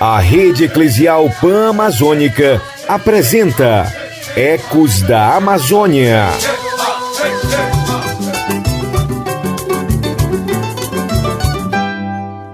A 0.00 0.20
Rede 0.20 0.64
Eclesial 0.64 1.28
Pan-Amazônica 1.40 2.62
apresenta 2.86 3.92
Ecos 4.36 5.02
da 5.02 5.34
Amazônia. 5.34 6.28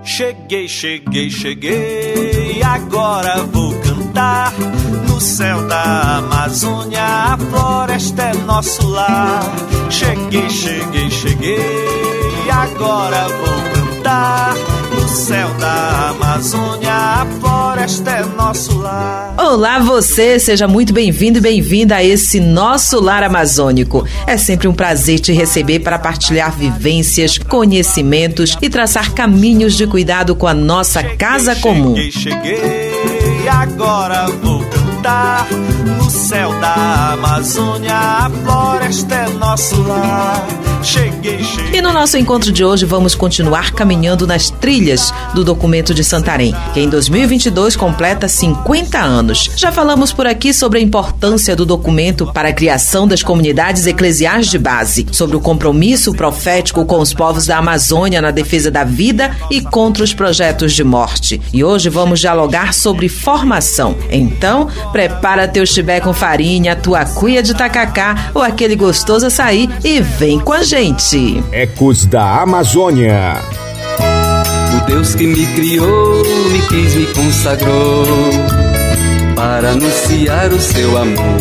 Cheguei, 0.02 0.68
cheguei, 0.68 1.28
cheguei, 1.28 2.62
agora 2.62 3.42
vou 3.44 3.74
cantar. 3.80 4.52
No 5.08 5.20
céu 5.20 5.66
da 5.66 6.18
Amazônia, 6.18 7.02
a 7.02 7.36
floresta 7.36 8.22
é 8.22 8.34
nosso 8.34 8.88
lar. 8.88 9.42
Cheguei, 9.90 10.48
cheguei, 10.48 11.10
cheguei, 11.10 11.93
agora 12.84 13.28
vou 13.28 13.94
cantar. 13.94 14.54
No 14.92 15.08
céu 15.08 15.48
da 15.54 16.10
Amazônia, 16.10 16.92
a 16.92 17.26
floresta 17.40 18.10
é 18.10 18.24
nosso 18.24 18.78
lar. 18.78 19.34
Olá, 19.38 19.78
você! 19.78 20.38
Seja 20.38 20.68
muito 20.68 20.92
bem-vindo 20.92 21.38
e 21.38 21.40
bem-vinda 21.40 21.96
a 21.96 22.04
esse 22.04 22.38
nosso 22.40 23.00
lar 23.00 23.22
amazônico. 23.22 24.06
É 24.26 24.36
sempre 24.36 24.68
um 24.68 24.74
prazer 24.74 25.18
te 25.18 25.32
receber 25.32 25.80
para 25.80 25.98
partilhar 25.98 26.52
vivências, 26.52 27.38
conhecimentos 27.38 28.56
e 28.60 28.68
traçar 28.68 29.12
caminhos 29.12 29.74
de 29.74 29.86
cuidado 29.86 30.36
com 30.36 30.46
a 30.46 30.54
nossa 30.54 31.02
casa 31.02 31.56
comum. 31.56 31.94
Cheguei, 31.96 32.12
cheguei, 32.12 33.48
agora 33.48 34.26
vou 34.42 34.62
cantar. 34.64 35.46
No 35.84 36.08
céu 36.08 36.50
da 36.60 37.12
Amazônia, 37.12 37.94
a 37.94 38.30
floresta 38.30 39.14
é 39.14 39.28
nosso 39.28 39.82
lar. 39.82 40.46
Cheguei, 40.82 41.42
cheguei. 41.42 41.78
E 41.78 41.82
no 41.82 41.92
nosso 41.92 42.16
encontro 42.18 42.52
de 42.52 42.64
hoje 42.64 42.84
vamos 42.84 43.14
continuar 43.14 43.72
caminhando 43.72 44.26
nas 44.26 44.50
trilhas 44.50 45.12
do 45.34 45.42
documento 45.42 45.94
de 45.94 46.04
Santarém, 46.04 46.54
que 46.72 46.80
em 46.80 46.88
2022 46.88 47.74
completa 47.74 48.28
50 48.28 48.98
anos. 48.98 49.50
Já 49.56 49.72
falamos 49.72 50.12
por 50.12 50.26
aqui 50.26 50.52
sobre 50.52 50.78
a 50.78 50.82
importância 50.82 51.56
do 51.56 51.64
documento 51.64 52.30
para 52.32 52.50
a 52.50 52.52
criação 52.52 53.08
das 53.08 53.22
comunidades 53.22 53.86
eclesiais 53.86 54.48
de 54.48 54.58
base, 54.58 55.06
sobre 55.10 55.36
o 55.36 55.40
compromisso 55.40 56.12
profético 56.12 56.84
com 56.84 56.98
os 56.98 57.14
povos 57.14 57.46
da 57.46 57.58
Amazônia 57.58 58.20
na 58.20 58.30
defesa 58.30 58.70
da 58.70 58.84
vida 58.84 59.34
e 59.50 59.60
contra 59.60 60.04
os 60.04 60.12
projetos 60.12 60.72
de 60.72 60.84
morte. 60.84 61.40
E 61.52 61.64
hoje 61.64 61.88
vamos 61.88 62.20
dialogar 62.20 62.72
sobre 62.74 63.08
formação. 63.08 63.96
Então, 64.10 64.68
prepara 64.92 65.48
teu 65.48 65.64
chibé 65.74 66.00
com 66.00 66.12
farinha, 66.12 66.76
tua 66.76 67.04
cuia 67.04 67.42
de 67.42 67.52
tacacá 67.52 68.30
ou 68.32 68.40
aquele 68.40 68.76
gostoso 68.76 69.26
açaí 69.26 69.68
e 69.82 70.00
vem 70.00 70.38
com 70.38 70.52
a 70.52 70.62
gente. 70.62 71.42
Ecos 71.50 72.06
da 72.06 72.42
Amazônia. 72.42 73.34
O 74.76 74.86
Deus 74.86 75.16
que 75.16 75.26
me 75.26 75.44
criou, 75.46 76.22
me 76.52 76.60
quis, 76.68 76.94
me 76.94 77.06
consagrou 77.06 78.06
para 79.34 79.70
anunciar 79.70 80.52
o 80.52 80.60
seu 80.60 80.96
amor. 80.96 81.40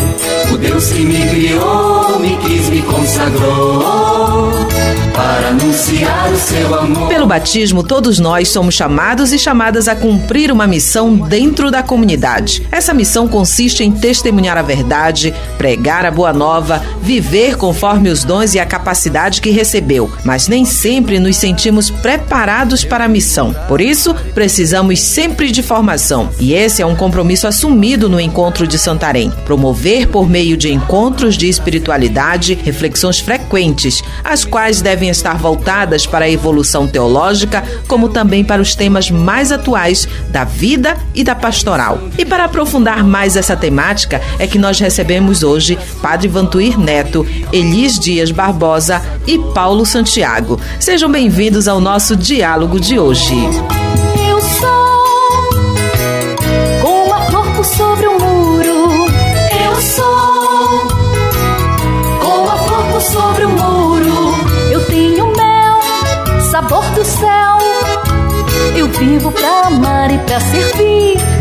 O 0.52 0.56
Deus 0.56 0.88
que 0.88 1.04
me 1.04 1.28
criou, 1.28 2.18
me 2.18 2.36
quis, 2.38 2.68
me 2.70 2.82
consagrou 2.82 4.52
para 5.14 5.48
anunciar 5.48 6.30
o 6.32 6.36
seu 6.36 6.74
amor. 6.74 7.08
Pelo 7.08 7.26
batismo, 7.26 7.82
todos 7.82 8.18
nós 8.18 8.48
somos 8.48 8.74
chamados 8.74 9.32
e 9.32 9.38
chamadas 9.38 9.86
a 9.86 9.94
cumprir 9.94 10.50
uma 10.50 10.66
missão 10.66 11.14
dentro 11.14 11.70
da 11.70 11.82
comunidade. 11.82 12.66
Essa 12.70 12.92
missão 12.92 13.28
consiste 13.28 13.84
em 13.84 13.92
testemunhar 13.92 14.58
a 14.58 14.62
verdade, 14.62 15.32
pregar 15.56 16.04
a 16.04 16.10
boa 16.10 16.32
nova, 16.32 16.82
viver 17.00 17.56
conforme 17.56 18.08
os 18.08 18.24
dons 18.24 18.54
e 18.54 18.58
a 18.58 18.66
capacidade 18.66 19.40
que 19.40 19.50
recebeu, 19.50 20.10
mas 20.24 20.48
nem 20.48 20.64
sempre 20.64 21.20
nos 21.20 21.36
sentimos 21.36 21.90
preparados 21.90 22.84
para 22.84 23.04
a 23.04 23.08
missão. 23.08 23.54
Por 23.68 23.80
isso, 23.80 24.14
precisamos 24.34 25.00
sempre 25.00 25.52
de 25.52 25.62
formação, 25.62 26.30
e 26.40 26.54
esse 26.54 26.82
é 26.82 26.86
um 26.86 26.96
compromisso 26.96 27.46
assumido 27.46 28.08
no 28.08 28.20
encontro 28.20 28.66
de 28.66 28.78
Santarém. 28.78 29.32
Promover 29.44 30.08
por 30.08 30.28
meio 30.28 30.56
de 30.56 30.72
encontros 30.72 31.36
de 31.36 31.48
espiritualidade 31.48 32.54
reflexões 32.54 33.20
frequentes, 33.20 34.02
as 34.24 34.44
quais 34.44 34.82
devem 34.82 35.03
estar 35.08 35.38
voltadas 35.38 36.06
para 36.06 36.24
a 36.24 36.30
evolução 36.30 36.86
teológica, 36.86 37.64
como 37.86 38.08
também 38.08 38.44
para 38.44 38.62
os 38.62 38.74
temas 38.74 39.10
mais 39.10 39.52
atuais 39.52 40.08
da 40.30 40.44
vida 40.44 40.96
e 41.14 41.22
da 41.22 41.34
pastoral. 41.34 41.98
E 42.18 42.24
para 42.24 42.44
aprofundar 42.44 43.04
mais 43.04 43.36
essa 43.36 43.56
temática, 43.56 44.20
é 44.38 44.46
que 44.46 44.58
nós 44.58 44.78
recebemos 44.78 45.42
hoje 45.42 45.78
Padre 46.02 46.28
Vantuir 46.28 46.78
Neto, 46.78 47.26
Elis 47.52 47.98
Dias 47.98 48.30
Barbosa 48.30 49.02
e 49.26 49.38
Paulo 49.54 49.86
Santiago. 49.86 50.60
Sejam 50.80 51.10
bem-vindos 51.10 51.68
ao 51.68 51.80
nosso 51.80 52.16
diálogo 52.16 52.80
de 52.80 52.98
hoje. 52.98 53.34
Sabor 66.74 66.90
do 66.90 67.04
céu. 67.04 67.58
Eu 68.76 68.88
vivo 68.88 69.30
pra 69.30 69.68
amar 69.68 70.12
e 70.12 70.18
pra 70.18 70.40
servir. 70.40 71.33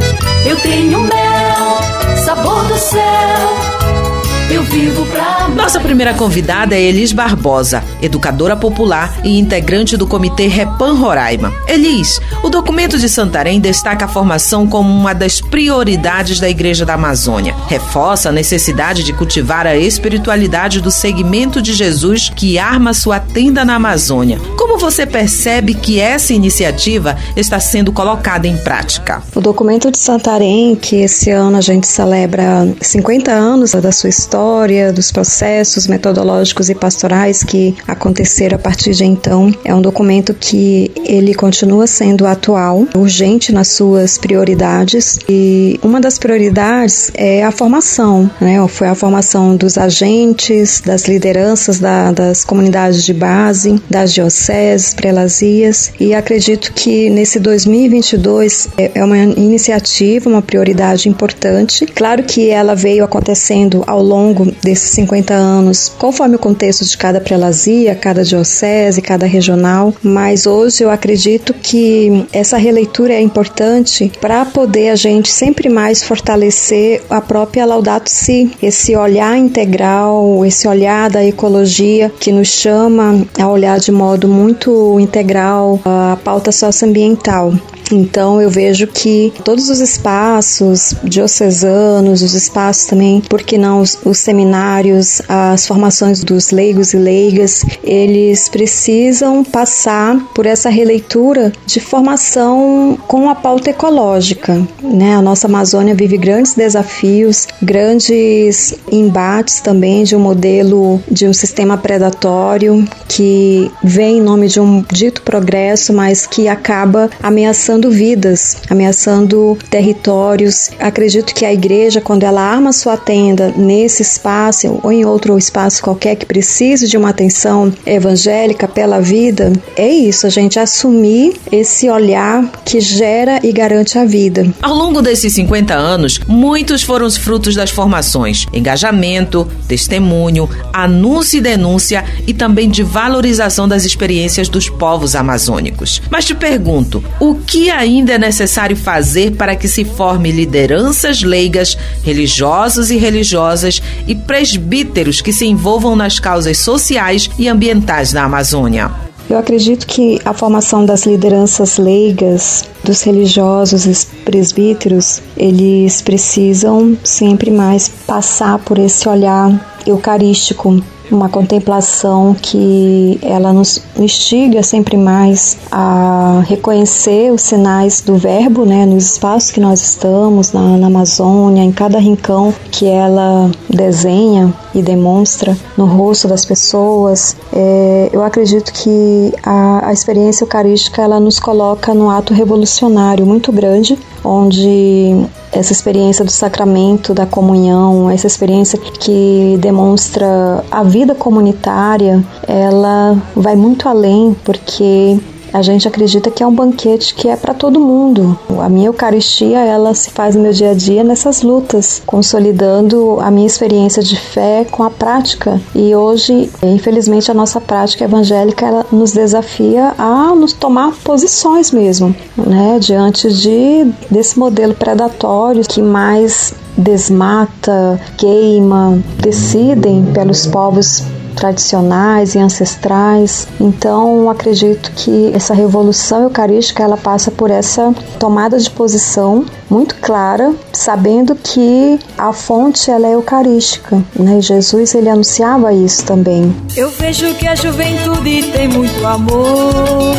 Nossa 5.74 5.88
primeira 5.88 6.14
convidada 6.14 6.76
é 6.76 6.82
Elis 6.84 7.12
Barbosa, 7.12 7.84
educadora 8.00 8.56
popular 8.56 9.20
e 9.24 9.40
integrante 9.40 9.98
do 9.98 10.06
Comitê 10.06 10.46
Repan 10.46 10.94
Roraima. 10.94 11.52
Elis, 11.68 12.22
o 12.44 12.50
documento 12.52 12.96
de 13.00 13.10
Santarém 13.10 13.60
destaca 13.60 14.06
a 14.06 14.08
formação 14.08 14.68
como 14.68 14.88
uma 14.88 15.14
das 15.14 15.42
prioridades 15.42 16.40
da 16.40 16.48
Igreja 16.48 16.86
da 16.86 16.94
Amazônia. 16.94 17.56
Reforça 17.68 18.30
a 18.30 18.32
necessidade 18.32 19.02
de 19.02 19.14
cultivar 19.14 19.66
a 19.66 19.76
espiritualidade 19.76 20.80
do 20.80 20.92
segmento 20.92 21.60
de 21.60 21.74
Jesus 21.74 22.30
que 22.30 22.60
arma 22.60 22.94
sua 22.94 23.20
tenda 23.20 23.66
na 23.66 23.74
Amazônia. 23.74 24.40
Como 24.56 24.78
você 24.78 25.08
percebe 25.08 25.74
que 25.74 26.00
essa 26.00 26.36
iniciativa 26.36 27.18
está 27.36 27.60
sendo 27.60 27.92
colocada 27.92 28.48
em 28.48 28.58
prática? 28.58 29.24
O 29.34 29.42
documento 29.42 29.90
de 29.90 29.98
Santarém, 29.98 30.76
que 30.76 30.98
esse 30.98 31.32
ano 31.32 31.58
a 31.58 31.62
gente 31.62 31.88
celebra 31.88 32.72
50 32.80 33.32
anos 33.32 33.72
da 33.72 33.92
sua 33.92 34.10
história, 34.10 34.94
dos 34.94 35.12
processos 35.12 35.63
metodológicos 35.88 36.70
e 36.70 36.76
pastorais 36.76 37.44
que 37.44 37.76
aconteceram 37.88 38.56
a 38.56 38.60
partir 38.60 38.94
de 38.94 39.04
então, 39.04 39.54
é 39.66 39.74
um 39.74 39.82
documento 39.82 40.34
que 40.34 40.92
ele 41.06 41.34
continua 41.34 41.86
sendo 41.88 42.26
atual, 42.26 42.88
urgente 42.96 43.52
nas 43.52 43.68
suas 43.68 44.18
prioridades 44.18 45.20
e 45.28 45.80
uma 45.84 46.00
das 46.00 46.18
prioridades 46.18 47.12
é 47.14 47.44
a 47.44 47.52
formação, 47.52 48.30
né? 48.40 48.66
Foi 48.68 48.88
a 48.88 48.96
formação 48.96 49.56
dos 49.56 49.78
agentes, 49.78 50.82
das 50.82 51.06
lideranças 51.08 51.80
da, 51.80 52.12
das 52.12 52.46
comunidades 52.46 53.04
de 53.04 53.14
base, 53.14 53.82
das 53.90 54.14
dioceses, 54.14 54.94
prelazias 54.94 55.92
e 56.00 56.14
acredito 56.14 56.72
que 56.74 57.10
nesse 57.10 57.40
2022 57.40 58.70
é 58.78 58.94
é 58.94 59.04
uma 59.04 59.18
iniciativa, 59.18 60.30
uma 60.30 60.42
prioridade 60.42 61.10
importante. 61.10 61.86
Claro 61.86 62.24
que 62.24 62.50
ela 62.50 62.76
veio 62.76 63.04
acontecendo 63.04 63.84
ao 63.88 64.02
longo 64.02 64.52
desses 64.64 64.92
50 64.92 65.34
anos, 65.34 65.53
conforme 65.98 66.36
o 66.36 66.40
contexto 66.40 66.86
de 66.86 66.98
cada 66.98 67.20
prelazia, 67.20 67.96
cada 67.96 68.24
diocese, 68.24 69.02
cada 69.02 69.26
regional, 69.26 69.94
mas 70.02 70.46
hoje 70.46 70.84
eu 70.84 70.90
acredito 70.90 71.54
que 71.54 72.26
essa 72.32 72.58
releitura 72.58 73.14
é 73.14 73.22
importante 73.22 74.12
para 74.20 74.46
poder 74.46 74.90
a 74.90 74.96
gente 74.96 75.30
sempre 75.30 75.70
mais 75.70 76.04
fortalecer 76.04 77.02
a 77.10 77.22
própria 77.22 77.66
Laudato 77.66 78.10
Si, 78.10 78.52
esse 78.62 78.96
olhar 78.96 79.38
integral, 79.38 80.46
esse 80.46 80.68
olhar 80.68 81.10
da 81.10 81.24
ecologia 81.24 82.12
que 82.20 82.32
nos 82.32 82.48
chama 82.48 83.26
a 83.40 83.48
olhar 83.48 83.80
de 83.80 83.92
modo 83.92 84.28
muito 84.28 85.00
integral 85.00 85.80
a 85.86 86.18
pauta 86.24 86.52
socioambiental. 86.52 87.54
Então 87.92 88.42
eu 88.42 88.50
vejo 88.50 88.88
que 88.88 89.34
todos 89.44 89.70
os 89.70 89.80
espaços 89.80 90.96
diocesanos, 91.04 92.22
os 92.22 92.34
espaços 92.34 92.86
também, 92.86 93.22
por 93.22 93.44
que 93.44 93.58
não 93.58 93.82
os, 93.82 93.98
os 94.04 94.18
seminários, 94.18 95.22
as 95.52 95.68
formações 95.68 96.24
dos 96.24 96.52
leigos 96.52 96.94
e 96.94 96.98
leigas, 96.98 97.66
eles 97.84 98.48
precisam 98.48 99.44
passar 99.44 100.18
por 100.34 100.46
essa 100.46 100.70
releitura 100.70 101.52
de 101.66 101.80
formação 101.80 102.98
com 103.08 103.30
a 103.30 103.36
pauta 103.36 103.70
ecológica. 103.70 104.62
Né? 104.82 105.16
A 105.16 105.22
nossa 105.22 105.48
Amazônia 105.48 105.94
vive 105.94 106.18
grandes 106.18 106.54
desafios, 106.54 107.48
grandes 107.62 108.76
embates 108.92 109.60
também 109.60 110.04
de 110.04 110.16
um 110.16 110.20
modelo 110.20 111.02
de 111.10 111.28
um 111.28 111.34
sistema 111.34 111.78
predatório 111.78 112.88
que 113.08 113.72
vem 113.84 114.18
em 114.18 114.22
nome 114.22 114.48
de 114.48 114.60
um 114.60 114.84
dito 114.92 115.22
progresso, 115.22 115.94
mas 115.94 116.26
que 116.26 116.48
acaba 116.48 117.10
ameaçando 117.22 117.92
vidas, 117.92 118.58
ameaçando 118.70 119.58
territórios. 119.70 120.70
Acredito 120.80 121.34
que 121.34 121.46
a 121.46 121.54
igreja, 121.54 122.02
quando 122.02 122.24
ela 122.24 122.42
arma 122.42 122.72
sua 122.72 122.98
tenda 122.98 123.54
nesse 123.56 124.02
espaço 124.02 124.80
ou 124.84 124.92
em 124.92 125.06
outro 125.06 125.33
espaço 125.38 125.82
qualquer 125.82 126.16
que 126.16 126.26
precise 126.26 126.88
de 126.88 126.98
uma 126.98 127.10
atenção 127.10 127.72
evangélica 127.86 128.68
pela 128.68 129.00
vida, 129.00 129.52
é 129.76 129.88
isso, 129.88 130.28
a 130.28 130.30
gente 130.30 130.60
assumir 130.60 131.36
esse 131.52 131.90
olhar 131.90 132.50
que 132.66 132.80
gera 132.80 133.40
e 133.44 133.52
garante 133.52 133.98
a 133.98 134.06
vida. 134.06 134.48
Ao 134.62 134.74
longo 134.74 135.02
desses 135.02 135.34
50 135.34 135.74
anos, 135.74 136.20
muitos 136.28 136.84
foram 136.84 137.06
os 137.06 137.18
frutos 137.18 137.56
das 137.56 137.70
formações: 137.70 138.46
engajamento, 138.54 139.48
testemunho, 139.68 140.50
anúncio 140.72 141.38
e 141.38 141.42
denúncia 141.42 142.04
e 142.28 142.34
também 142.34 142.70
de 142.70 142.84
valorização 142.84 143.68
das 143.68 143.86
experiências 143.86 144.50
dos 144.50 144.70
povos 144.70 145.16
amazônicos. 145.16 146.02
Mas 146.10 146.26
te 146.26 146.36
pergunto, 146.36 147.04
o 147.20 147.36
que 147.36 147.70
ainda 147.70 148.14
é 148.14 148.18
necessário 148.18 148.76
fazer 148.76 149.32
para 149.32 149.56
que 149.56 149.68
se 149.68 149.84
forme 149.84 150.32
lideranças 150.32 151.22
leigas, 151.24 151.78
religiosos 152.04 152.92
e 152.92 152.98
religiosas 152.98 153.82
e 154.08 154.16
presbíteros 154.16 155.22
que 155.24 155.34
se 155.34 155.46
envolvam 155.46 155.96
nas 155.96 156.20
causas 156.20 156.58
sociais 156.60 157.30
e 157.40 157.48
ambientais 157.48 158.12
da 158.12 158.26
Amazônia? 158.26 158.92
Eu 159.30 159.38
acredito 159.38 159.88
que 159.88 160.20
a 160.26 160.34
formação 160.34 160.86
das 160.86 161.06
lideranças 161.06 161.78
leigas, 161.78 162.66
dos 162.84 163.02
religiosos 163.04 164.06
presbíteros, 164.26 165.22
eles 165.38 166.02
precisam 166.02 166.98
sempre 167.04 167.50
mais 167.50 167.88
passar 167.88 168.60
por 168.60 168.78
esse 168.78 169.08
olhar 169.08 169.80
eucarístico 169.88 170.84
uma 171.16 171.30
contemplação 171.30 172.36
que 172.40 173.20
ela 173.22 173.54
nos 173.54 173.82
instiga 173.98 174.64
sempre 174.64 174.98
mais 174.98 175.58
a 175.72 176.44
reconhecer 176.46 177.32
os 177.32 177.42
sinais 177.42 178.02
do 178.02 178.16
verbo, 178.16 178.66
né, 178.66 178.86
nos 178.86 179.14
espaços 179.14 179.52
que 179.52 179.60
nós 179.60 179.82
estamos, 179.82 180.52
na, 180.52 180.78
na 180.78 180.88
Amazônia, 180.88 181.64
em 181.64 181.72
cada 181.72 182.00
rincão 182.00 182.54
que 182.72 182.88
ela 182.88 183.50
desenha 183.70 184.54
e 184.74 184.82
demonstra 184.82 185.58
no 185.78 185.86
rosto 185.86 186.28
das 186.28 186.46
pessoas. 186.46 187.36
É, 187.54 188.10
eu 188.12 188.24
acredito 188.24 188.72
que 188.74 189.34
a, 189.44 189.90
a 189.90 189.94
experiência 189.94 190.44
eucarística 190.44 191.02
ela 191.02 191.20
nos 191.20 191.40
coloca 191.40 191.94
num 191.94 192.10
ato 192.10 192.34
revolucionário 192.34 193.26
muito 193.26 193.52
grande, 193.52 193.98
onde 194.24 195.28
essa 195.54 195.72
experiência 195.72 196.26
do 196.26 196.32
sacramento, 196.32 197.14
da 197.14 197.26
comunhão, 197.26 198.10
essa 198.10 198.28
experiência 198.28 198.78
que 198.78 199.58
demonstra 199.60 200.64
a 200.70 200.84
vida 200.84 201.14
comunitária, 201.14 202.24
ela 202.48 203.16
vai 203.36 203.56
muito 203.56 203.88
além, 203.88 204.36
porque 204.44 205.20
a 205.54 205.62
gente 205.62 205.88
acredita 205.88 206.32
que 206.32 206.42
é 206.42 206.48
um 206.48 206.54
banquete 206.54 207.14
que 207.14 207.30
é 207.30 207.36
para 207.36 207.54
todo 207.54 207.80
mundo. 207.80 208.38
A 208.60 208.68
minha 208.68 208.88
Eucaristia, 208.88 209.60
ela 209.60 209.94
se 209.94 210.10
faz 210.10 210.36
no 210.36 210.42
meu 210.42 210.52
dia 210.52 210.72
a 210.72 210.74
dia 210.74 211.04
nessas 211.04 211.44
lutas, 211.44 212.02
consolidando 212.06 213.20
a 213.22 213.30
minha 213.30 213.46
experiência 213.46 214.02
de 214.02 214.16
fé 214.16 214.66
com 214.70 214.84
a 214.84 214.90
prática. 214.90 215.62
E 215.76 215.96
hoje, 215.96 216.50
infelizmente, 216.64 217.30
a 217.30 217.34
nossa 217.34 217.62
prática 217.62 218.04
evangélica 218.04 218.66
ela 218.66 218.86
nos 218.92 219.12
desafia 219.12 219.94
a 219.98 220.34
nos 220.36 220.54
tomar 220.54 220.94
posições 221.04 221.72
mesmo, 221.72 222.16
né, 222.36 222.80
diante 222.80 223.32
de 223.32 223.92
desse 224.10 224.40
modelo 224.40 224.74
predatório 224.74 225.64
que 225.64 225.82
mais 225.82 226.54
desmata, 226.76 228.02
queima, 228.18 229.00
decidem 229.22 230.06
pelos 230.14 230.48
povos 230.48 231.04
tradicionais 231.34 232.36
e 232.36 232.40
ancestrais. 232.40 233.48
Então, 233.60 234.30
acredito 234.30 234.92
que 234.96 235.32
essa 235.34 235.54
revolução 235.54 236.24
eucarística 236.24 236.84
ela 236.84 236.98
passa 236.98 237.32
por 237.32 237.52
essa 237.52 237.94
tomada 238.20 238.58
de 238.58 238.70
posição 238.70 239.46
muito 239.70 239.96
clara, 239.96 240.54
sabendo 240.72 241.36
que 241.36 242.00
a 242.18 242.32
fonte 242.32 242.90
ela 242.90 243.08
é 243.08 243.16
eucarística, 243.16 244.02
né? 244.18 244.40
Jesus 244.42 244.94
ele 244.96 245.10
anunciava 245.10 245.74
isso 245.74 246.06
também. 246.06 246.56
Eu 246.76 246.90
vejo 246.90 247.34
que 247.36 247.48
a 247.48 247.56
juventude 247.56 248.52
tem 248.52 248.68
muito 248.68 249.06
amor. 249.06 250.16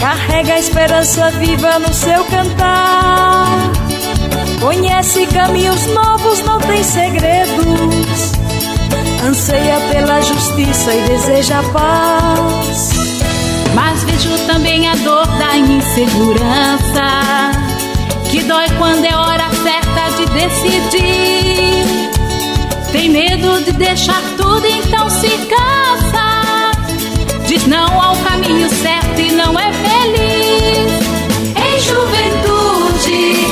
Carrega 0.00 0.54
a 0.54 0.58
esperança 0.58 1.30
viva 1.30 1.78
no 1.78 1.92
seu 1.94 2.24
cantar. 2.26 3.46
Conhece 4.60 5.26
caminhos 5.26 5.86
novos, 5.86 6.42
não 6.44 6.60
tem 6.60 6.82
segredos 6.82 8.44
anseia 9.24 9.80
pela 9.90 10.20
justiça 10.20 10.94
e 10.94 11.00
deseja 11.08 11.62
paz. 11.72 12.90
Mas 13.74 14.04
vejo 14.04 14.30
também 14.46 14.86
a 14.88 14.94
dor 14.96 15.26
da 15.26 15.56
insegurança, 15.56 17.50
que 18.30 18.42
dói 18.42 18.66
quando 18.78 19.04
é 19.04 19.16
hora 19.16 19.48
certa 19.62 20.10
de 20.16 20.26
decidir. 20.26 21.84
Tem 22.92 23.08
medo 23.08 23.64
de 23.64 23.72
deixar 23.72 24.20
tudo, 24.36 24.66
então 24.66 25.08
se 25.08 25.28
cansa. 25.28 26.72
Diz 27.46 27.66
não 27.66 28.00
ao 28.00 28.16
caminho 28.16 28.68
certo 28.68 29.20
e 29.20 29.32
não 29.32 29.58
é 29.58 29.72
feliz. 29.72 31.04
Em 31.56 31.80
juventude, 31.80 33.46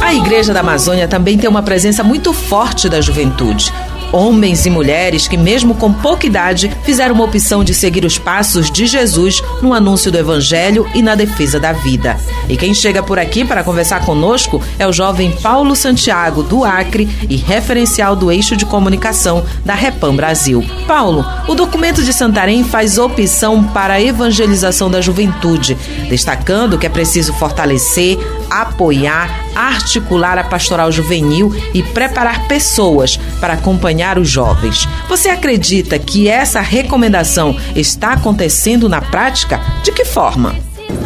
A 0.00 0.14
Igreja 0.14 0.54
da 0.54 0.60
Amazônia 0.60 1.08
também 1.08 1.36
tem 1.36 1.50
uma 1.50 1.62
presença 1.62 2.02
muito 2.04 2.32
forte 2.32 2.88
da 2.88 3.00
juventude 3.00 3.72
homens 4.12 4.66
e 4.66 4.70
mulheres 4.70 5.28
que, 5.28 5.36
mesmo 5.36 5.74
com 5.74 5.92
pouca 5.92 6.26
idade, 6.26 6.70
fizeram 6.84 7.14
uma 7.14 7.24
opção 7.24 7.62
de 7.62 7.74
seguir 7.74 8.04
os 8.04 8.18
passos 8.18 8.70
de 8.70 8.86
Jesus 8.86 9.42
no 9.62 9.72
anúncio 9.72 10.10
do 10.10 10.18
Evangelho 10.18 10.86
e 10.94 11.02
na 11.02 11.14
defesa 11.14 11.58
da 11.58 11.72
vida. 11.72 12.18
E 12.48 12.56
quem 12.56 12.72
chega 12.72 13.02
por 13.02 13.18
aqui 13.18 13.44
para 13.44 13.64
conversar 13.64 14.04
conosco 14.04 14.62
é 14.78 14.86
o 14.86 14.92
jovem 14.92 15.32
Paulo 15.32 15.74
Santiago, 15.74 16.42
do 16.42 16.64
Acre 16.64 17.08
e 17.28 17.36
referencial 17.36 18.14
do 18.14 18.30
eixo 18.30 18.56
de 18.56 18.64
comunicação 18.64 19.44
da 19.64 19.74
Repam 19.74 20.14
Brasil. 20.14 20.64
Paulo, 20.86 21.24
o 21.48 21.54
documento 21.54 22.02
de 22.02 22.12
Santarém 22.12 22.64
faz 22.64 22.98
opção 22.98 23.64
para 23.64 23.94
a 23.94 24.00
evangelização 24.00 24.90
da 24.90 25.00
juventude, 25.00 25.76
destacando 26.08 26.78
que 26.78 26.86
é 26.86 26.90
preciso 26.90 27.32
fortalecer, 27.34 28.18
apoiar, 28.50 29.28
articular 29.54 30.38
a 30.38 30.44
pastoral 30.44 30.90
juvenil 30.92 31.54
e 31.74 31.82
preparar 31.82 32.46
pessoas 32.48 33.18
para 33.40 33.54
acompanhar 33.54 34.18
os 34.18 34.28
jovens. 34.28 34.88
Você 35.08 35.28
acredita 35.28 35.98
que 35.98 36.28
essa 36.28 36.60
recomendação 36.60 37.56
está 37.74 38.12
acontecendo 38.12 38.88
na 38.88 39.00
prática? 39.00 39.60
De 39.82 39.92
que 39.92 40.04
forma? 40.04 40.54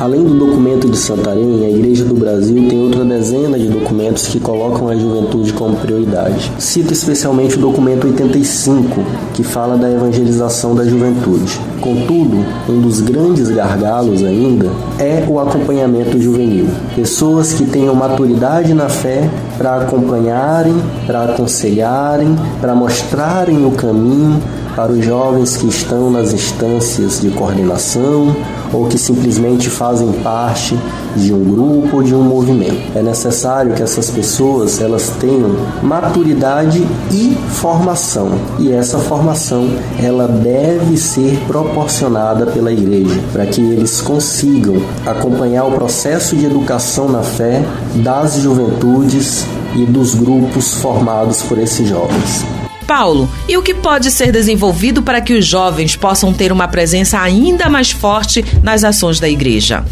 Além 0.00 0.24
do 0.24 0.32
documento 0.32 0.88
de 0.88 0.96
Santarém, 0.96 1.64
a 1.66 1.68
Igreja 1.68 2.04
do 2.04 2.14
Brasil 2.14 2.66
tem 2.68 2.82
outra 2.82 3.04
dezena 3.04 3.58
de 3.58 3.68
documentos 3.68 4.28
que 4.28 4.40
colocam 4.40 4.88
a 4.88 4.96
juventude 4.96 5.52
como 5.52 5.76
prioridade. 5.76 6.50
Cito 6.58 6.92
especialmente 6.92 7.56
o 7.56 7.60
documento 7.60 8.06
85, 8.06 9.02
que 9.34 9.42
fala 9.42 9.76
da 9.76 9.90
evangelização 9.90 10.74
da 10.74 10.84
juventude. 10.84 11.60
Contudo, 11.82 12.44
um 12.66 12.80
dos 12.80 13.00
grandes 13.00 13.50
gargalos 13.50 14.24
ainda 14.24 14.70
é 14.98 15.22
o 15.28 15.38
acompanhamento 15.38 16.18
juvenil. 16.18 16.68
Pessoas 16.96 17.52
que 17.52 17.66
tenham 17.66 17.94
maturidade 17.94 18.72
na 18.72 18.88
fé 18.88 19.28
para 19.58 19.82
acompanharem, 19.82 20.74
para 21.06 21.24
aconselharem, 21.24 22.36
para 22.58 22.74
mostrarem 22.74 23.66
o 23.66 23.70
caminho 23.72 24.40
para 24.74 24.92
os 24.92 25.04
jovens 25.04 25.56
que 25.56 25.66
estão 25.66 26.10
nas 26.10 26.32
instâncias 26.32 27.20
de 27.20 27.28
coordenação 27.30 28.34
ou 28.72 28.86
que 28.86 28.98
simplesmente 28.98 29.68
fazem 29.68 30.12
parte 30.22 30.78
de 31.16 31.32
um 31.32 31.42
grupo 31.44 31.96
ou 31.96 32.02
de 32.02 32.14
um 32.14 32.22
movimento. 32.22 32.96
É 32.96 33.02
necessário 33.02 33.74
que 33.74 33.82
essas 33.82 34.10
pessoas 34.10 34.80
elas 34.80 35.10
tenham 35.20 35.56
maturidade 35.82 36.86
e 37.10 37.36
formação. 37.50 38.30
E 38.58 38.72
essa 38.72 38.98
formação 38.98 39.68
ela 40.02 40.26
deve 40.26 40.96
ser 40.96 41.38
proporcionada 41.46 42.46
pela 42.46 42.72
igreja 42.72 43.20
para 43.32 43.46
que 43.46 43.60
eles 43.60 44.00
consigam 44.00 44.76
acompanhar 45.06 45.64
o 45.64 45.72
processo 45.72 46.36
de 46.36 46.46
educação 46.46 47.08
na 47.08 47.22
fé 47.22 47.64
das 47.96 48.36
juventudes 48.36 49.44
e 49.74 49.84
dos 49.84 50.14
grupos 50.14 50.74
formados 50.74 51.42
por 51.42 51.58
esses 51.58 51.88
jovens. 51.88 52.59
Paulo, 52.90 53.28
e 53.48 53.56
o 53.56 53.62
que 53.62 53.72
pode 53.72 54.10
ser 54.10 54.32
desenvolvido 54.32 55.00
para 55.00 55.20
que 55.20 55.32
os 55.32 55.46
jovens 55.46 55.94
possam 55.94 56.32
ter 56.32 56.50
uma 56.50 56.66
presença 56.66 57.20
ainda 57.20 57.68
mais 57.68 57.92
forte 57.92 58.44
nas 58.64 58.82
ações 58.82 59.20
da 59.20 59.28
igreja? 59.28 59.84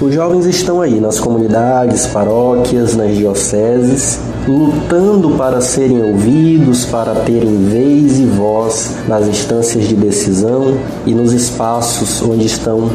Os 0.00 0.12
jovens 0.12 0.46
estão 0.46 0.80
aí 0.80 0.98
nas 0.98 1.20
comunidades, 1.20 2.08
paróquias, 2.08 2.96
nas 2.96 3.16
dioceses, 3.16 4.18
lutando 4.48 5.30
para 5.36 5.60
serem 5.60 6.02
ouvidos, 6.02 6.84
para 6.86 7.14
terem 7.20 7.68
vez 7.68 8.18
e 8.18 8.26
voz 8.26 8.96
nas 9.06 9.28
instâncias 9.28 9.86
de 9.86 9.94
decisão 9.94 10.76
e 11.06 11.14
nos 11.14 11.32
espaços 11.32 12.20
onde 12.20 12.46
estão 12.46 12.90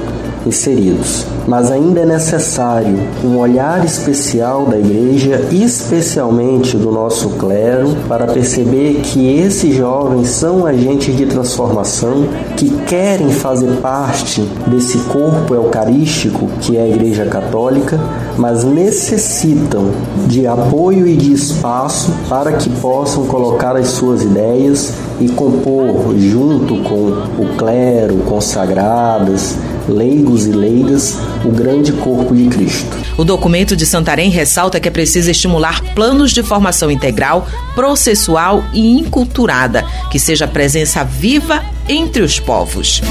inseridos. 0.46 1.26
Mas 1.48 1.72
ainda 1.72 2.02
é 2.02 2.06
necessário 2.06 2.98
um 3.24 3.38
olhar 3.38 3.84
especial 3.84 4.66
da 4.66 4.78
igreja, 4.78 5.42
especialmente 5.52 6.78
do 6.78 6.92
nosso 6.92 7.30
clero, 7.32 7.96
para 8.08 8.28
perceber 8.28 9.02
que 9.04 9.40
esses 9.40 9.76
jovens 9.76 10.30
são 10.30 10.66
agentes 10.66 11.16
de 11.16 11.26
transformação 11.26 12.28
que 12.58 12.70
querem 12.86 13.30
fazer 13.30 13.70
parte 13.82 14.42
desse 14.68 14.98
corpo 15.00 15.54
eucarístico 15.54 16.48
que 16.62 16.78
é 16.78 16.82
a 16.82 16.88
Igreja 16.88 17.26
Católica, 17.26 18.00
mas 18.38 18.64
necessitam 18.64 19.92
de 20.28 20.46
apoio 20.46 21.08
e 21.08 21.16
de 21.16 21.34
espaço 21.34 22.14
para 22.28 22.54
que 22.54 22.70
possam 22.82 23.26
colocar 23.26 23.76
as 23.76 23.88
suas 23.90 24.22
ideias 24.22 24.94
e 25.20 25.30
compor 25.30 26.16
junto 26.18 26.78
com 26.84 27.42
o 27.42 27.56
clero, 27.58 28.18
consagradas, 28.26 29.56
leigos 29.88 30.46
e 30.46 30.52
leigas, 30.52 31.18
o 31.44 31.50
grande 31.50 31.92
corpo 31.94 32.36
de 32.36 32.48
Cristo. 32.48 32.98
O 33.18 33.24
documento 33.24 33.76
de 33.76 33.86
Santarém 33.86 34.30
ressalta 34.30 34.80
que 34.80 34.88
é 34.88 34.92
preciso 34.92 35.30
estimular 35.32 35.82
planos 35.94 36.32
de 36.32 36.44
formação 36.44 36.92
integral, 36.92 37.48
processual 37.74 38.64
e 38.74 39.00
inculturada, 39.00 39.86
que 40.12 40.20
seja 40.20 40.48
presença 40.48 41.04
viva 41.04 41.64
entre 41.88 42.24
os 42.24 42.40
povos. 42.40 43.02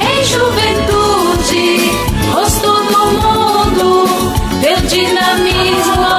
Em 0.00 0.24
dinamismo 4.90 6.17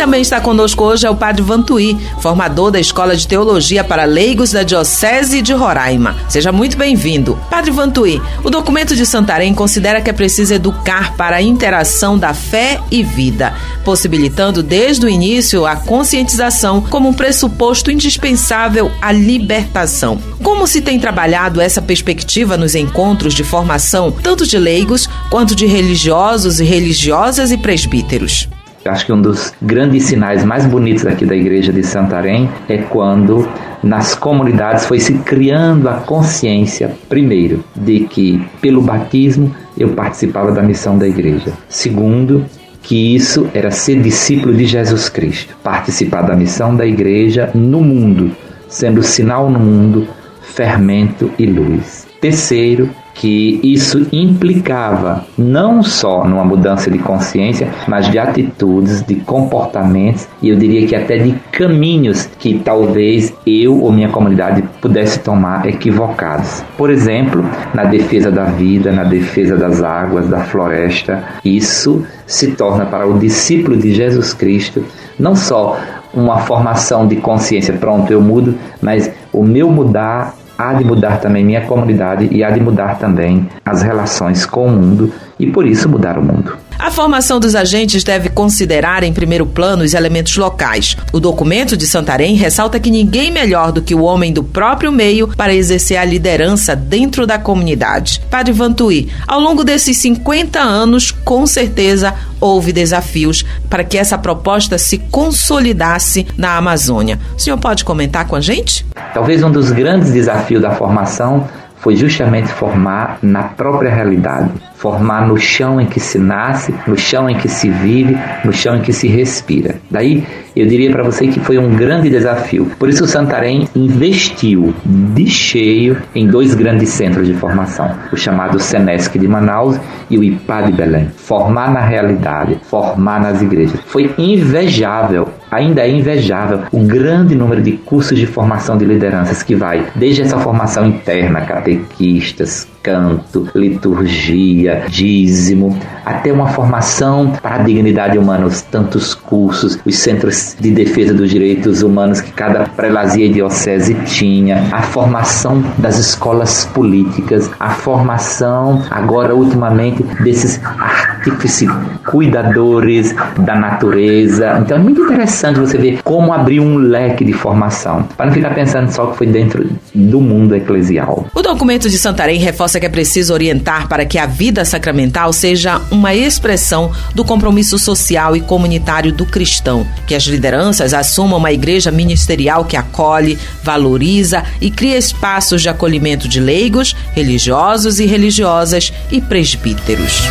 também 0.00 0.22
está 0.22 0.40
conosco 0.40 0.82
hoje 0.82 1.06
é 1.06 1.10
o 1.10 1.14
Padre 1.14 1.42
Vantuí, 1.42 1.94
formador 2.22 2.70
da 2.70 2.80
Escola 2.80 3.14
de 3.14 3.28
Teologia 3.28 3.84
para 3.84 4.06
Leigos 4.06 4.50
da 4.50 4.62
Diocese 4.62 5.42
de 5.42 5.52
Roraima. 5.52 6.16
Seja 6.26 6.50
muito 6.50 6.74
bem-vindo. 6.74 7.38
Padre 7.50 7.70
Vantuí, 7.70 8.18
o 8.42 8.48
documento 8.48 8.96
de 8.96 9.04
Santarém 9.04 9.52
considera 9.52 10.00
que 10.00 10.08
é 10.08 10.12
preciso 10.14 10.54
educar 10.54 11.14
para 11.18 11.36
a 11.36 11.42
interação 11.42 12.16
da 12.16 12.32
fé 12.32 12.80
e 12.90 13.02
vida, 13.02 13.52
possibilitando 13.84 14.62
desde 14.62 15.04
o 15.04 15.08
início 15.08 15.66
a 15.66 15.76
conscientização 15.76 16.80
como 16.80 17.10
um 17.10 17.12
pressuposto 17.12 17.90
indispensável 17.90 18.90
à 19.02 19.12
libertação. 19.12 20.18
Como 20.42 20.66
se 20.66 20.80
tem 20.80 20.98
trabalhado 20.98 21.60
essa 21.60 21.82
perspectiva 21.82 22.56
nos 22.56 22.74
encontros 22.74 23.34
de 23.34 23.44
formação, 23.44 24.10
tanto 24.10 24.46
de 24.46 24.56
leigos 24.56 25.06
quanto 25.28 25.54
de 25.54 25.66
religiosos 25.66 26.58
e 26.58 26.64
religiosas 26.64 27.52
e 27.52 27.58
presbíteros? 27.58 28.48
Acho 28.84 29.06
que 29.06 29.12
um 29.12 29.20
dos 29.20 29.52
grandes 29.60 30.04
sinais 30.04 30.44
mais 30.44 30.64
bonitos 30.64 31.06
aqui 31.06 31.26
da 31.26 31.36
igreja 31.36 31.72
de 31.72 31.82
Santarém 31.82 32.48
é 32.68 32.78
quando 32.78 33.46
nas 33.82 34.14
comunidades 34.14 34.86
foi 34.86 34.98
se 34.98 35.14
criando 35.18 35.88
a 35.88 35.94
consciência, 35.94 36.90
primeiro, 37.08 37.62
de 37.76 38.00
que 38.00 38.42
pelo 38.60 38.80
batismo 38.80 39.54
eu 39.76 39.90
participava 39.90 40.52
da 40.52 40.62
missão 40.62 40.96
da 40.96 41.06
igreja. 41.06 41.52
Segundo, 41.68 42.44
que 42.82 43.14
isso 43.14 43.48
era 43.52 43.70
ser 43.70 44.00
discípulo 44.00 44.54
de 44.54 44.64
Jesus 44.64 45.08
Cristo, 45.08 45.54
participar 45.62 46.22
da 46.22 46.34
missão 46.34 46.74
da 46.74 46.86
igreja 46.86 47.50
no 47.54 47.80
mundo, 47.80 48.34
sendo 48.68 49.02
sinal 49.02 49.50
no 49.50 49.58
mundo, 49.58 50.08
fermento 50.40 51.30
e 51.38 51.44
luz. 51.46 52.09
Terceiro, 52.20 52.90
que 53.14 53.60
isso 53.62 54.06
implicava 54.12 55.24
não 55.36 55.82
só 55.82 56.24
numa 56.24 56.44
mudança 56.44 56.90
de 56.90 56.98
consciência, 56.98 57.68
mas 57.86 58.10
de 58.10 58.18
atitudes, 58.18 59.02
de 59.02 59.16
comportamentos 59.16 60.28
e 60.40 60.48
eu 60.48 60.56
diria 60.56 60.86
que 60.86 60.94
até 60.94 61.18
de 61.18 61.32
caminhos 61.52 62.28
que 62.38 62.58
talvez 62.58 63.34
eu 63.46 63.78
ou 63.82 63.92
minha 63.92 64.08
comunidade 64.08 64.62
pudesse 64.80 65.18
tomar 65.18 65.66
equivocados. 65.66 66.62
Por 66.76 66.90
exemplo, 66.90 67.44
na 67.74 67.84
defesa 67.84 68.30
da 68.30 68.44
vida, 68.44 68.90
na 68.92 69.04
defesa 69.04 69.56
das 69.56 69.82
águas, 69.82 70.28
da 70.28 70.40
floresta, 70.40 71.22
isso 71.44 72.04
se 72.26 72.52
torna 72.52 72.86
para 72.86 73.06
o 73.06 73.18
discípulo 73.18 73.76
de 73.76 73.92
Jesus 73.92 74.32
Cristo 74.32 74.84
não 75.18 75.36
só 75.36 75.78
uma 76.14 76.38
formação 76.38 77.06
de 77.06 77.16
consciência, 77.16 77.74
pronto, 77.74 78.10
eu 78.12 78.20
mudo, 78.20 78.54
mas 78.80 79.10
o 79.32 79.44
meu 79.44 79.70
mudar 79.70 80.34
há 80.60 80.74
de 80.74 80.84
mudar 80.84 81.18
também 81.20 81.42
minha 81.42 81.62
comunidade 81.62 82.28
e 82.30 82.44
há 82.44 82.50
de 82.50 82.60
mudar 82.60 82.98
também 82.98 83.48
as 83.64 83.80
relações 83.80 84.44
com 84.44 84.66
o 84.66 84.70
mundo 84.70 85.10
e 85.40 85.50
por 85.50 85.66
isso 85.66 85.88
mudar 85.88 86.18
o 86.18 86.22
mundo. 86.22 86.56
A 86.78 86.90
formação 86.90 87.38
dos 87.38 87.54
agentes 87.54 88.02
deve 88.02 88.30
considerar 88.30 89.02
em 89.02 89.12
primeiro 89.12 89.44
plano 89.44 89.84
os 89.84 89.92
elementos 89.92 90.34
locais. 90.36 90.96
O 91.12 91.20
documento 91.20 91.76
de 91.76 91.86
Santarém 91.86 92.36
ressalta 92.36 92.80
que 92.80 92.90
ninguém 92.90 93.30
melhor 93.30 93.70
do 93.70 93.82
que 93.82 93.94
o 93.94 94.02
homem 94.02 94.32
do 94.32 94.42
próprio 94.42 94.90
meio 94.90 95.28
para 95.28 95.54
exercer 95.54 95.98
a 95.98 96.04
liderança 96.04 96.74
dentro 96.74 97.26
da 97.26 97.38
comunidade. 97.38 98.22
Padre 98.30 98.52
Vantuí, 98.52 99.10
ao 99.28 99.38
longo 99.38 99.62
desses 99.62 99.98
50 99.98 100.58
anos, 100.58 101.10
com 101.10 101.46
certeza 101.46 102.14
houve 102.40 102.72
desafios 102.72 103.44
para 103.68 103.84
que 103.84 103.98
essa 103.98 104.16
proposta 104.16 104.78
se 104.78 104.96
consolidasse 104.96 106.26
na 106.36 106.56
Amazônia. 106.56 107.20
O 107.36 107.38
senhor 107.38 107.58
pode 107.58 107.84
comentar 107.84 108.26
com 108.26 108.36
a 108.36 108.40
gente? 108.40 108.86
Talvez 109.12 109.42
um 109.42 109.50
dos 109.50 109.70
grandes 109.70 110.10
desafios 110.12 110.62
da 110.62 110.70
formação 110.70 111.46
foi 111.76 111.96
justamente 111.96 112.48
formar 112.48 113.18
na 113.22 113.42
própria 113.42 113.92
realidade, 113.92 114.50
formar 114.80 115.28
no 115.28 115.36
chão 115.36 115.78
em 115.78 115.84
que 115.84 116.00
se 116.00 116.18
nasce, 116.18 116.74
no 116.86 116.96
chão 116.96 117.28
em 117.28 117.36
que 117.36 117.48
se 117.48 117.68
vive, 117.68 118.18
no 118.42 118.50
chão 118.52 118.76
em 118.76 118.80
que 118.80 118.94
se 118.94 119.06
respira. 119.06 119.74
Daí 119.90 120.26
eu 120.56 120.66
diria 120.66 120.90
para 120.90 121.02
você 121.02 121.26
que 121.28 121.38
foi 121.38 121.58
um 121.58 121.76
grande 121.76 122.08
desafio. 122.08 122.66
Por 122.78 122.88
isso 122.88 123.04
o 123.04 123.06
Santarém 123.06 123.68
investiu 123.76 124.74
de 124.84 125.26
cheio 125.26 125.98
em 126.14 126.26
dois 126.26 126.54
grandes 126.54 126.88
centros 126.88 127.26
de 127.26 127.34
formação, 127.34 127.94
o 128.10 128.16
chamado 128.16 128.58
Senesc 128.58 129.18
de 129.18 129.28
Manaus 129.28 129.78
e 130.08 130.16
o 130.16 130.24
IPA 130.24 130.62
de 130.62 130.72
Belém. 130.72 131.08
Formar 131.14 131.70
na 131.70 131.80
realidade, 131.80 132.58
formar 132.62 133.20
nas 133.20 133.42
igrejas. 133.42 133.78
Foi 133.86 134.14
invejável 134.16 135.28
ainda 135.50 135.82
é 135.82 135.90
invejável 135.90 136.60
o 136.70 136.84
grande 136.84 137.34
número 137.34 137.60
de 137.60 137.72
cursos 137.72 138.16
de 138.16 138.26
formação 138.26 138.78
de 138.78 138.84
lideranças 138.84 139.42
que 139.42 139.54
vai 139.54 139.84
desde 139.96 140.22
essa 140.22 140.38
formação 140.38 140.86
interna, 140.86 141.40
catequistas, 141.40 142.68
canto, 142.82 143.48
liturgia, 143.54 144.86
dízimo, 144.88 145.78
até 146.10 146.32
uma 146.32 146.48
formação 146.48 147.32
para 147.42 147.56
a 147.56 147.58
dignidade 147.58 148.18
humana, 148.18 148.46
os 148.46 148.62
tantos 148.62 149.14
cursos, 149.14 149.78
os 149.84 149.96
centros 149.96 150.56
de 150.58 150.70
defesa 150.70 151.14
dos 151.14 151.30
direitos 151.30 151.82
humanos 151.82 152.20
que 152.20 152.32
cada 152.32 152.64
prelazia 152.64 153.26
e 153.26 153.32
diocese 153.32 153.94
tinha, 154.06 154.68
a 154.72 154.82
formação 154.82 155.62
das 155.78 155.98
escolas 155.98 156.64
políticas, 156.66 157.50
a 157.58 157.70
formação, 157.70 158.82
agora 158.90 159.34
ultimamente, 159.34 160.02
desses 160.22 160.60
artífices 160.64 161.68
cuidadores 162.06 163.14
da 163.38 163.54
natureza. 163.54 164.58
Então 164.60 164.76
é 164.76 164.80
muito 164.80 165.02
interessante 165.02 165.60
você 165.60 165.78
ver 165.78 166.02
como 166.02 166.32
abrir 166.32 166.60
um 166.60 166.76
leque 166.76 167.24
de 167.24 167.32
formação, 167.32 168.02
para 168.16 168.26
não 168.26 168.32
ficar 168.32 168.54
pensando 168.54 168.90
só 168.90 169.06
que 169.06 169.16
foi 169.16 169.26
dentro 169.26 169.68
do 169.94 170.20
mundo 170.20 170.54
eclesial. 170.54 171.26
O 171.34 171.42
documento 171.42 171.88
de 171.88 171.98
Santarém 171.98 172.38
reforça 172.38 172.80
que 172.80 172.86
é 172.86 172.88
preciso 172.88 173.32
orientar 173.32 173.88
para 173.88 174.04
que 174.04 174.18
a 174.18 174.26
vida 174.26 174.64
sacramental 174.64 175.32
seja 175.32 175.80
uma 176.00 176.14
expressão 176.14 176.90
do 177.14 177.24
compromisso 177.24 177.78
social 177.78 178.34
e 178.34 178.40
comunitário 178.40 179.12
do 179.12 179.26
cristão, 179.26 179.86
que 180.06 180.14
as 180.14 180.24
lideranças 180.24 180.94
assumam 180.94 181.38
uma 181.38 181.52
igreja 181.52 181.90
ministerial 181.90 182.64
que 182.64 182.76
acolhe, 182.76 183.38
valoriza 183.62 184.42
e 184.60 184.70
cria 184.70 184.96
espaços 184.96 185.60
de 185.60 185.68
acolhimento 185.68 186.26
de 186.26 186.40
leigos, 186.40 186.96
religiosos 187.12 188.00
e 188.00 188.06
religiosas 188.06 188.92
e 189.10 189.20
presbíteros. 189.20 190.22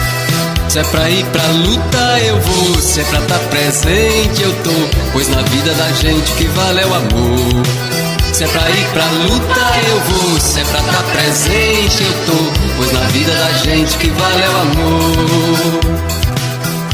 Se 0.68 0.80
é 0.80 0.84
pra 0.84 1.10
ir 1.10 1.26
pra 1.28 1.48
luta, 1.48 2.20
eu 2.20 2.40
vou. 2.42 2.76
Se 2.82 3.02
é 3.02 3.04
pra 3.04 3.20
estar 3.20 3.40
tá 3.40 3.46
presente, 3.48 4.42
eu 4.42 4.54
tô. 4.64 4.72
Pois 5.12 5.28
na 5.30 5.42
vida 5.44 5.74
da 5.74 5.92
gente 5.94 6.32
que 6.34 6.46
vale 6.46 6.82
é 6.82 6.86
o 6.86 6.94
amor. 6.94 7.64
Se 8.34 8.44
é 8.44 8.48
pra 8.48 8.70
ir 8.70 8.86
pra 8.94 9.06
luta, 9.06 9.90
eu 9.90 10.00
vou. 10.02 10.40
Se 10.40 10.60
é 10.60 10.64
pra 10.66 10.80
estar 10.80 10.94
tá 10.94 11.04
presente, 11.12 12.04
eu 12.04 12.26
tô. 12.26 12.59
Pois 12.80 12.94
na 12.94 13.02
vida 13.08 13.34
da 13.34 13.52
gente 13.58 13.98
que 13.98 14.10
vale 14.10 14.42
é 14.42 14.50
o 14.50 14.56
amor. 14.56 15.80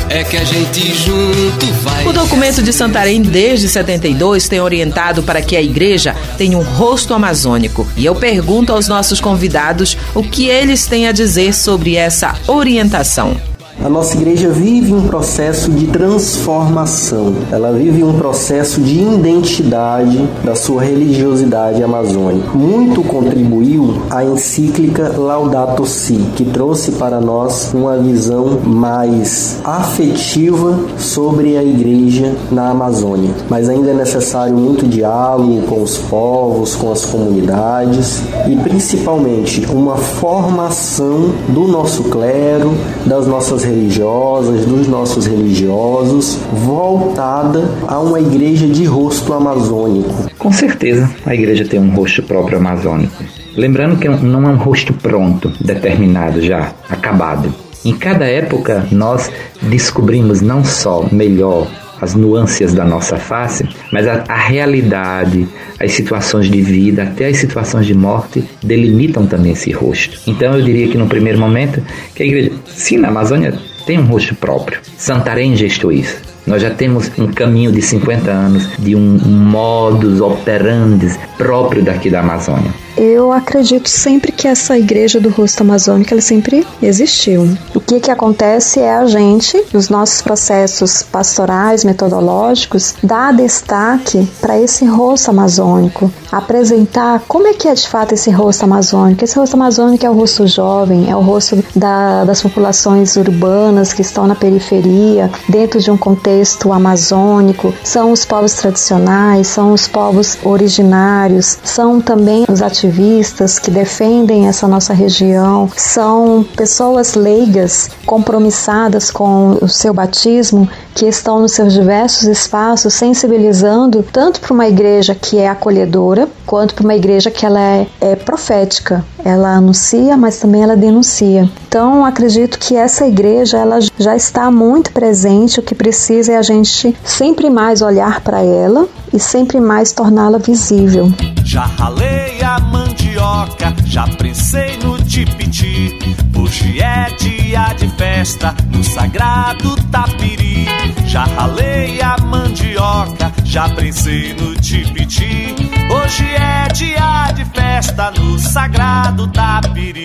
É 0.09 0.23
que 0.23 0.35
a 0.35 0.43
gente 0.43 0.95
junto 0.95 1.65
vai. 1.83 2.07
O 2.07 2.11
documento 2.11 2.63
de 2.63 2.73
Santarém 2.73 3.21
desde 3.21 3.69
72 3.69 4.49
tem 4.49 4.59
orientado 4.59 5.21
para 5.21 5.43
que 5.43 5.55
a 5.55 5.61
igreja 5.61 6.15
tenha 6.39 6.57
um 6.57 6.63
rosto 6.63 7.13
amazônico. 7.13 7.87
E 7.95 8.03
eu 8.03 8.15
pergunto 8.15 8.73
aos 8.73 8.87
nossos 8.87 9.21
convidados 9.21 9.95
o 10.15 10.23
que 10.23 10.47
eles 10.47 10.87
têm 10.87 11.07
a 11.07 11.11
dizer 11.11 11.53
sobre 11.53 11.95
essa 11.95 12.33
orientação. 12.47 13.39
A 13.83 13.89
nossa 13.89 14.15
igreja 14.15 14.49
vive 14.49 14.93
um 14.93 15.05
processo 15.05 15.69
de 15.69 15.87
transformação, 15.87 17.35
ela 17.51 17.71
vive 17.73 18.03
um 18.03 18.17
processo 18.17 18.79
de 18.81 19.01
identidade 19.01 20.27
da 20.43 20.55
sua 20.55 20.81
religiosidade 20.81 21.83
amazônica. 21.83 22.57
Muito 22.57 23.03
contribuiu 23.03 24.01
a 24.09 24.23
encíclica 24.23 25.13
Laudato 25.17 25.85
Si, 25.85 26.15
que 26.35 26.45
trouxe 26.45 26.93
para 26.93 27.19
nós 27.19 27.73
uma 27.73 27.97
visão 27.97 28.59
mais 28.63 29.59
afetiva 29.63 30.79
sobre 30.97 31.57
a 31.57 31.63
igreja 31.63 32.33
na 32.49 32.69
Amazônia. 32.69 33.31
Mas 33.49 33.69
ainda 33.69 33.91
é 33.91 33.93
necessário 33.93 34.55
muito 34.55 34.87
diálogo 34.87 35.61
com 35.67 35.83
os 35.83 35.97
povos, 35.97 36.75
com 36.75 36.91
as 36.91 37.05
comunidades 37.05 38.21
e 38.47 38.55
principalmente 38.55 39.65
uma 39.69 39.97
formação 39.97 41.31
do 41.49 41.67
nosso 41.67 42.05
clero, 42.05 42.73
das 43.05 43.27
nossas 43.27 43.64
religiosas, 43.65 44.65
dos 44.65 44.87
nossos 44.87 45.25
religiosos, 45.25 46.37
voltada 46.53 47.69
a 47.87 47.99
uma 47.99 48.19
igreja 48.19 48.67
de 48.67 48.85
rosto 48.85 49.33
amazônico. 49.33 50.29
Com 50.37 50.51
certeza, 50.51 51.09
a 51.25 51.33
igreja 51.33 51.65
tem 51.65 51.79
um 51.79 51.93
rosto 51.93 52.23
próprio 52.23 52.59
amazônico. 52.59 53.23
Lembrando 53.57 53.97
que 53.97 54.07
não 54.07 54.43
é 54.43 54.53
um 54.53 54.57
rosto 54.57 54.93
pronto, 54.93 55.51
determinado 55.59 56.41
já, 56.41 56.73
acabado. 56.89 57.53
Em 57.83 57.93
cada 57.93 58.25
época, 58.25 58.87
nós 58.91 59.31
descobrimos 59.61 60.41
não 60.41 60.63
só 60.63 61.07
melhor 61.11 61.67
as 62.01 62.15
nuances 62.15 62.73
da 62.73 62.83
nossa 62.83 63.17
face, 63.17 63.67
mas 63.91 64.07
a, 64.07 64.23
a, 64.27 64.35
realidade, 64.35 65.47
as 65.79 65.91
situações 65.91 66.49
de 66.49 66.61
vida, 66.61 67.03
até 67.03 67.27
as 67.27 67.37
situações 67.37 67.85
de 67.85 67.93
morte, 67.93 68.43
delimitam 68.63 69.25
também 69.25 69.53
esse 69.53 69.71
rosto. 69.71 70.19
Então 70.27 70.53
eu 70.55 70.61
diria 70.61 70.87
que 70.87 70.97
no 70.97 71.07
primeiro 71.07 71.39
momento, 71.39 71.81
que 72.13 72.23
a 72.23 72.25
igreja, 72.25 72.51
sim, 72.67 72.97
na 72.97 73.07
Amazônia 73.07 73.53
tem 73.85 73.99
um 73.99 74.05
rosto 74.05 74.35
próprio. 74.35 74.79
Santarém 74.97 75.55
gestou 75.55 75.91
isso. 75.91 76.34
Nós 76.45 76.61
já 76.61 76.69
temos 76.69 77.11
um 77.17 77.31
caminho 77.31 77.71
de 77.71 77.81
50 77.81 78.29
anos 78.29 78.69
de 78.77 78.95
um 78.95 79.17
modus 79.27 80.21
operandi 80.21 81.07
próprio 81.37 81.83
daqui 81.83 82.09
da 82.09 82.19
Amazônia. 82.19 82.71
Eu 82.97 83.33
acredito 83.33 83.89
sempre 83.89 84.31
que 84.31 84.47
essa 84.47 84.77
igreja 84.77 85.19
do 85.19 85.29
rosto 85.29 85.61
amazônico 85.61 86.13
ela 86.13 86.21
sempre 86.21 86.65
existiu. 86.81 87.45
O 87.73 87.81
que 87.81 87.99
que 87.99 88.09
acontece 88.09 88.79
é 88.79 88.95
a 88.95 89.05
gente, 89.05 89.61
nos 89.73 89.89
nossos 89.89 90.21
processos 90.21 91.03
pastorais, 91.03 91.83
metodológicos, 91.83 92.95
dar 93.03 93.33
destaque 93.33 94.25
para 94.39 94.57
esse 94.57 94.85
rosto 94.85 95.29
amazônico, 95.29 96.09
apresentar 96.31 97.21
como 97.27 97.47
é 97.47 97.53
que 97.53 97.67
é 97.67 97.73
de 97.73 97.85
fato 97.85 98.13
esse 98.13 98.31
rosto 98.31 98.63
amazônico. 98.63 99.25
Esse 99.25 99.37
rosto 99.37 99.55
amazônico 99.55 100.05
é 100.05 100.09
o 100.09 100.13
rosto 100.13 100.47
jovem, 100.47 101.09
é 101.09 101.15
o 101.15 101.21
rosto 101.21 101.61
da, 101.75 102.23
das 102.23 102.41
populações 102.41 103.17
urbanas 103.17 103.91
que 103.91 104.01
estão 104.01 104.25
na 104.25 104.35
periferia, 104.35 105.29
dentro 105.49 105.81
de 105.81 105.91
um 105.91 105.97
contexto 105.97 106.34
amazônico. 106.71 107.73
São 107.83 108.11
os 108.11 108.25
povos 108.25 108.53
tradicionais, 108.53 109.47
são 109.47 109.71
os 109.71 109.87
povos 109.87 110.37
originários, 110.43 111.57
são 111.63 112.01
também 112.01 112.45
os 112.49 112.61
ativistas 112.61 113.59
que 113.59 113.71
defendem 113.71 114.47
essa 114.47 114.67
nossa 114.67 114.93
região, 114.93 115.69
são 115.75 116.45
pessoas 116.55 117.15
leigas, 117.15 117.89
compromissadas 118.05 119.11
com 119.11 119.57
o 119.61 119.67
seu 119.67 119.93
batismo, 119.93 120.69
que 120.95 121.05
estão 121.05 121.41
nos 121.41 121.51
seus 121.51 121.73
diversos 121.73 122.23
espaços 122.23 122.93
sensibilizando 122.93 124.01
tanto 124.01 124.39
para 124.39 124.53
uma 124.53 124.65
igreja 124.65 125.13
que 125.13 125.37
é 125.37 125.49
acolhedora, 125.49 126.29
quanto 126.45 126.73
para 126.73 126.85
uma 126.85 126.95
igreja 126.95 127.29
que 127.29 127.45
ela 127.45 127.59
é, 127.59 127.87
é 127.99 128.15
profética. 128.15 129.05
Ela 129.23 129.57
anuncia, 129.57 130.15
mas 130.15 130.39
também 130.39 130.63
ela 130.63 130.77
denuncia. 130.77 131.49
Então, 131.67 132.05
acredito 132.05 132.57
que 132.57 132.77
essa 132.77 133.05
igreja 133.05 133.57
ela 133.57 133.79
já 133.97 134.15
está 134.15 134.49
muito 134.49 134.93
presente. 134.93 135.59
O 135.59 135.63
que 135.63 135.75
precisa 135.75 136.31
é 136.31 136.37
a 136.37 136.41
gente 136.41 136.95
sempre 137.03 137.49
mais 137.49 137.81
olhar 137.81 138.21
para 138.21 138.41
ela 138.41 138.87
e 139.13 139.19
sempre 139.19 139.59
mais 139.59 139.91
torná-la 139.91 140.37
visível. 140.37 141.11
Já 141.43 141.65
ralei 141.65 142.41
a 142.41 142.59
mandioca, 142.59 143.73
já 143.85 144.07
prensei 144.07 144.77
no 144.77 144.97
tipiti. 145.03 145.97
Hoje 146.37 146.81
é 146.81 147.09
dia 147.17 147.73
de 147.73 147.87
festa 147.89 148.53
no 148.71 148.83
sagrado 148.83 149.75
tapiri. 149.91 150.67
Já 151.07 151.23
ralei 151.23 152.01
a 152.01 152.17
mandioca, 152.17 153.31
já 153.43 153.69
prensei 153.69 154.33
no 154.33 154.55
tipiti. 154.55 155.55
Hoje 155.89 156.25
é 156.25 156.67
dia 156.73 157.31
de 157.33 157.45
festa 157.45 158.11
no 158.11 158.37
sagrado 158.39 159.27
tapiri. 159.27 160.04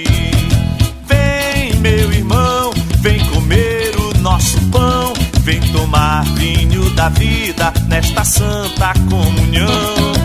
Vem 5.50 5.61
tomar 5.73 6.23
vinho 6.37 6.88
da 6.90 7.09
vida 7.09 7.73
nesta 7.88 8.25
santa 8.25 8.95
comunhão. 9.11 10.20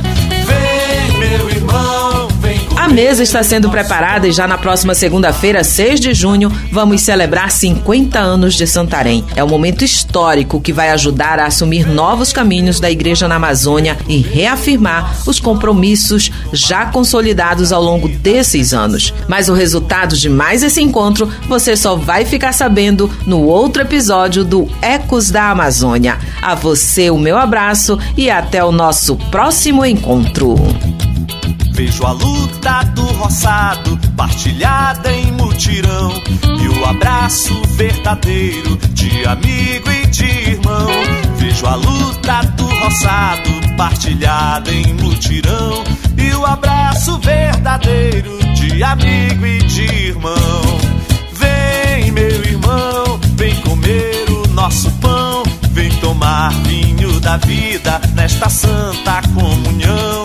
Mesa 2.95 3.21
está 3.21 3.43
sendo 3.43 3.69
preparada 3.69 4.25
e 4.25 4.31
já 4.31 4.47
na 4.47 4.57
próxima 4.57 4.95
segunda-feira, 4.95 5.65
6 5.65 5.99
de 5.99 6.13
junho, 6.13 6.49
vamos 6.71 7.01
celebrar 7.01 7.51
50 7.51 8.17
anos 8.17 8.53
de 8.53 8.65
Santarém. 8.65 9.21
É 9.35 9.43
um 9.43 9.49
momento 9.49 9.83
histórico 9.83 10.61
que 10.61 10.71
vai 10.71 10.89
ajudar 10.91 11.37
a 11.37 11.47
assumir 11.47 11.85
novos 11.85 12.31
caminhos 12.31 12.79
da 12.79 12.89
igreja 12.89 13.27
na 13.27 13.35
Amazônia 13.35 13.97
e 14.07 14.19
reafirmar 14.19 15.13
os 15.27 15.41
compromissos 15.41 16.31
já 16.53 16.85
consolidados 16.85 17.73
ao 17.73 17.83
longo 17.83 18.07
desses 18.07 18.73
anos. 18.73 19.13
Mas 19.27 19.49
o 19.49 19.53
resultado 19.53 20.15
de 20.15 20.29
mais 20.29 20.63
esse 20.63 20.81
encontro 20.81 21.29
você 21.49 21.75
só 21.75 21.97
vai 21.97 22.23
ficar 22.23 22.53
sabendo 22.53 23.11
no 23.25 23.41
outro 23.41 23.81
episódio 23.81 24.45
do 24.45 24.69
Ecos 24.81 25.29
da 25.29 25.49
Amazônia. 25.49 26.17
A 26.41 26.55
você 26.55 27.09
o 27.09 27.17
meu 27.17 27.35
abraço 27.37 27.99
e 28.15 28.29
até 28.29 28.63
o 28.63 28.71
nosso 28.71 29.17
próximo 29.17 29.85
encontro. 29.85 30.55
Vejo 31.75 32.05
a 32.05 32.13
luta 32.13 32.83
do 32.93 33.03
roçado 33.17 33.99
partilhada 34.15 35.11
em 35.11 35.29
mutirão 35.33 36.09
e 36.57 36.69
o 36.69 36.85
abraço 36.85 37.53
verdadeiro 37.75 38.77
de 38.93 39.25
amigo 39.25 39.91
e 39.91 40.07
de 40.07 40.23
irmão. 40.23 40.87
Vejo 41.35 41.65
a 41.65 41.75
luta 41.75 42.43
do 42.55 42.65
roçado 42.65 43.49
partilhada 43.75 44.71
em 44.71 44.93
mutirão 44.93 45.83
e 46.17 46.33
o 46.33 46.45
abraço 46.45 47.19
verdadeiro 47.19 48.39
de 48.53 48.81
amigo 48.81 49.45
e 49.45 49.59
de 49.59 49.83
irmão. 49.83 50.79
Vem, 51.33 52.09
meu 52.11 52.45
irmão, 52.45 53.19
vem 53.35 53.53
comer 53.55 54.25
o 54.29 54.47
nosso 54.53 54.89
pão, 55.01 55.43
vem 55.71 55.89
tomar 55.99 56.53
vinho 56.63 57.19
da 57.19 57.35
vida 57.35 57.99
nesta 58.15 58.49
santa 58.49 59.21
comunhão. 59.33 60.24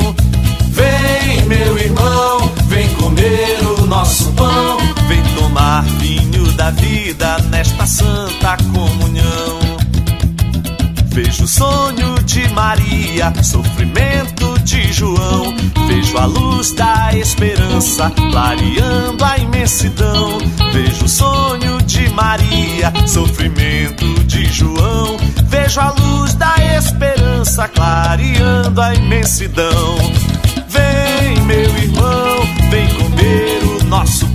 Vida 6.70 7.38
nesta 7.50 7.86
santa 7.86 8.56
comunhão. 8.72 9.58
Vejo 11.12 11.44
o 11.44 11.48
sonho 11.48 12.22
de 12.24 12.48
Maria, 12.50 13.32
sofrimento 13.42 14.58
de 14.60 14.92
João. 14.92 15.54
Vejo 15.88 16.16
a 16.16 16.24
luz 16.24 16.72
da 16.72 17.10
esperança 17.12 18.10
clareando 18.10 19.24
a 19.24 19.36
imensidão. 19.36 20.38
Vejo 20.72 21.04
o 21.04 21.08
sonho 21.08 21.82
de 21.82 22.08
Maria, 22.10 22.92
sofrimento 23.08 24.06
de 24.24 24.44
João. 24.46 25.16
Vejo 25.44 25.80
a 25.80 25.90
luz 25.90 26.34
da 26.34 26.54
esperança 26.76 27.66
clareando 27.66 28.80
a 28.80 28.94
imensidão. 28.94 29.96
Vem, 30.68 31.44
meu 31.44 31.76
irmão, 31.76 32.70
vem 32.70 32.88
comer 32.94 33.80
o 33.80 33.84
nosso 33.86 34.29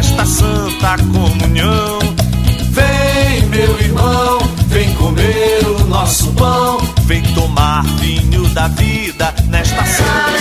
nesta 0.00 0.24
santa 0.24 0.96
comunhão. 1.12 1.98
Vem, 2.70 3.42
meu 3.50 3.78
irmão, 3.80 4.38
vem 4.68 4.94
comer 4.94 5.60
o 5.66 5.84
nosso 5.84 6.32
pão. 6.32 6.78
Vem 7.02 7.22
tomar 7.34 7.84
vinho 7.98 8.48
da 8.48 8.68
vida 8.68 9.34
nesta 9.48 9.84
santa 9.84 10.40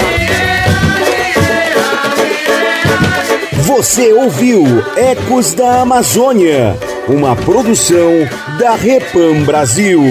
Você 3.64 4.14
ouviu 4.14 4.64
Ecos 4.96 5.54
da 5.54 5.82
Amazônia, 5.82 6.78
uma 7.10 7.36
produção 7.36 8.12
da 8.58 8.76
Repam 8.76 9.44
Brasil. 9.44 10.02